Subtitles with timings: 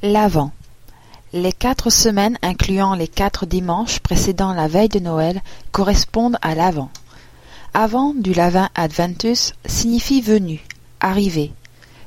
[0.00, 0.52] L'Avent.
[1.32, 6.88] Les quatre semaines incluant les quatre dimanches précédant la veille de Noël correspondent à l'Avent.
[7.74, 10.64] Avant du latin adventus signifie venu,
[11.00, 11.50] arrivé.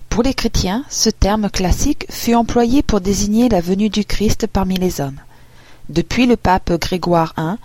[0.08, 4.76] Pour les chrétiens, ce terme classique fut employé pour désigner la venue du Christ parmi
[4.76, 5.20] les hommes.
[5.90, 7.56] Depuis le pape Grégoire I,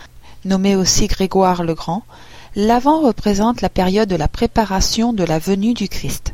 [0.45, 2.02] nommé aussi Grégoire le Grand,
[2.56, 6.32] l'Avent représente la période de la préparation de la venue du Christ.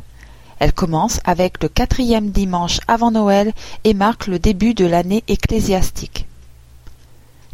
[0.63, 3.51] Elle commence avec le quatrième dimanche avant Noël
[3.83, 6.25] et marque le début de l'année ecclésiastique.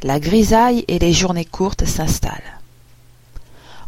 [0.04, 2.60] La grisaille et les journées courtes s'installent.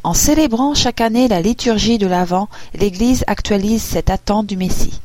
[0.03, 4.99] En célébrant chaque année la liturgie de l'Avent, l'Église actualise cette attente du Messie.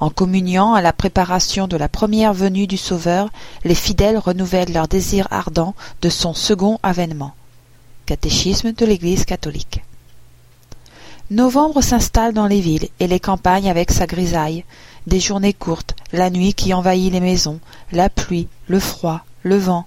[0.00, 3.30] En communiant à la préparation de la première venue du Sauveur,
[3.64, 7.32] les fidèles renouvellent leur désir ardent de son second avènement.
[8.04, 9.81] Catéchisme de l'Église catholique.
[11.32, 14.64] Novembre s'installe dans les villes et les campagnes avec sa grisaille,
[15.06, 17.58] des journées courtes, la nuit qui envahit les maisons,
[17.90, 19.86] la pluie, le froid, le vent.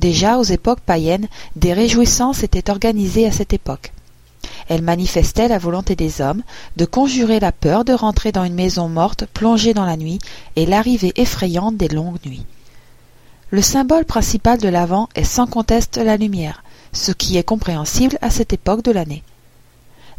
[0.00, 3.92] Déjà aux époques païennes, des réjouissances étaient organisées à cette époque.
[4.68, 6.42] Elles manifestaient la volonté des hommes
[6.76, 10.18] de conjurer la peur de rentrer dans une maison morte plongée dans la nuit
[10.56, 12.44] et l'arrivée effrayante des longues nuits.
[13.50, 18.30] Le symbole principal de l'Avent est sans conteste la lumière, ce qui est compréhensible à
[18.30, 19.22] cette époque de l'année.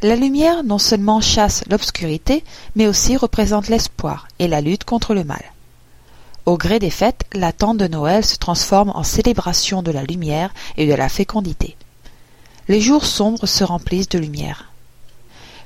[0.04, 2.44] La lumière non seulement chasse l'obscurité,
[2.76, 5.44] mais aussi représente l'espoir et la lutte contre le mal.
[6.48, 10.88] Au gré des fêtes, l'attente de Noël se transforme en célébration de la lumière et
[10.88, 11.78] de la fécondité.
[12.68, 14.72] Les jours sombres se remplissent de lumière.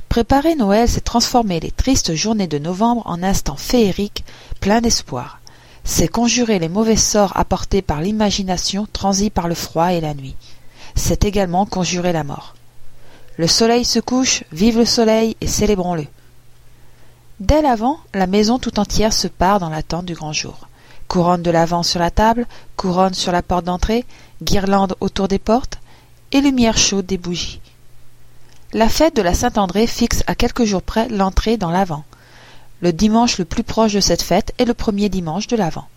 [0.10, 4.26] Préparer Noël, c'est transformer les tristes journées de novembre en instants féeriques,
[4.60, 5.40] pleins d'espoir.
[5.86, 10.36] C'est conjurer les mauvais sorts apportés par l'imagination transis par le froid et la nuit.
[10.94, 12.54] C'est également conjurer la mort.
[13.38, 16.08] Le soleil se couche, vive le soleil et célébrons-le.
[17.42, 20.68] Dès l'avant, la maison tout entière se part dans l'attente du grand jour.
[21.10, 22.48] Couronne de l'avant sur la table,
[22.78, 24.06] couronne sur la porte d'entrée,
[24.42, 25.80] guirlande autour des portes,
[26.32, 27.60] et lumière chaude des bougies.
[28.72, 32.04] La fête de la Saint-André fixe à quelques jours près l'entrée dans l'Avent.
[32.82, 35.88] Le dimanche le plus proche de cette fête est le premier dimanche de l'Avent.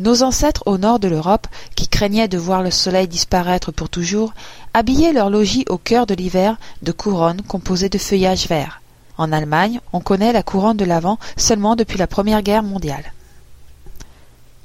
[0.00, 1.46] Nos ancêtres au nord de l'Europe,
[1.76, 4.34] qui craignaient de voir le soleil disparaître pour toujours,
[4.72, 8.80] habillaient leur logis au cœur de l'hiver de couronnes composées de feuillages verts.
[9.18, 13.12] En Allemagne, on connaît la couronne de l'Avent seulement depuis la Première Guerre mondiale.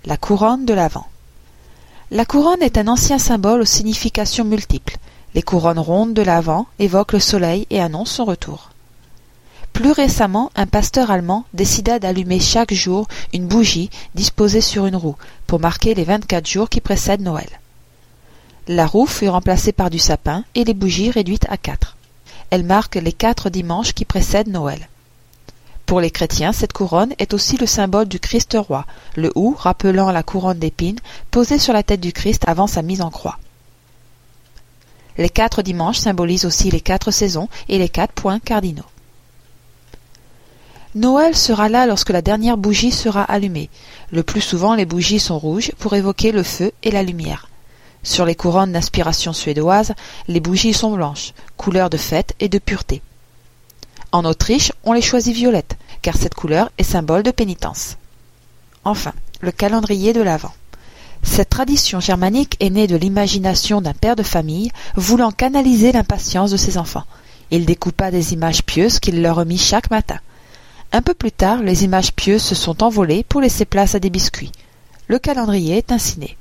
[0.06, 1.06] La couronne de l'Avent.
[2.09, 4.97] La couronne est un ancien symbole aux significations multiples.
[5.35, 8.69] Les couronnes rondes de l'Avent évoquent le soleil et annoncent son retour.
[9.79, 15.16] Plus récemment, un pasteur allemand décida d'allumer chaque jour une bougie disposée sur une roue
[15.47, 17.47] pour marquer les vingt-quatre jours qui précèdent Noël.
[18.68, 21.95] La roue fut remplacée par du sapin et les bougies réduites à quatre.
[22.50, 24.89] Elle marque les quatre dimanches qui précèdent Noël.
[25.85, 28.85] Pour les chrétiens, cette couronne est aussi le symbole du Christ roi,
[29.16, 31.00] le hou rappelant la couronne d'épines
[31.31, 33.39] posée sur la tête du Christ avant sa mise en croix.
[35.18, 38.84] Les quatre dimanches symbolisent aussi les quatre saisons et les quatre points cardinaux.
[40.95, 43.69] Noël sera là lorsque la dernière bougie sera allumée.
[44.11, 47.47] Le plus souvent les bougies sont rouges pour évoquer le feu et la lumière.
[48.01, 49.94] Sur les couronnes d'inspiration suédoise,
[50.27, 53.03] les bougies sont blanches, couleur de fête et de pureté.
[54.11, 57.97] En Autriche, on les choisit violettes, car cette couleur est symbole de pénitence.
[58.83, 60.53] Enfin, le calendrier de l'Avent.
[61.21, 66.57] Cette tradition germanique est née de l'imagination d'un père de famille voulant canaliser l'impatience de
[66.57, 67.03] ses enfants.
[67.51, 70.19] Il découpa des images pieuses qu'il leur remit chaque matin.
[70.91, 74.09] Un peu plus tard, les images pieuses se sont envolées pour laisser place à des
[74.09, 74.51] biscuits.
[75.07, 76.35] Le calendrier est ainsi né.